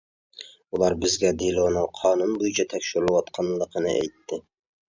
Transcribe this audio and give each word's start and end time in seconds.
ئۇلار 0.77 0.95
بىزگە 1.03 1.31
دېلونىڭ 1.43 1.85
قانۇن 1.99 2.31
بويىچە 2.39 2.65
تەكشۈرۈلۈۋاتقانلىقىنى 2.75 3.93
ئېيتتى. 4.01 4.43